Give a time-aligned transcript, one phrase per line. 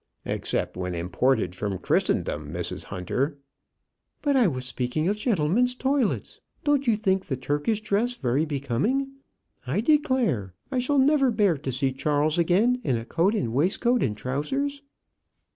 [0.25, 2.85] "Except when imported from Christendom, Mrs.
[2.85, 3.37] Hunter."
[4.23, 6.41] "But I was speaking of gentlemen's toilets.
[6.63, 9.11] Don't you think the Turkish dress very becoming?
[9.67, 14.01] I declare, I shall never bear to see Charles again in a coat and waistcoat
[14.01, 14.81] and trousers."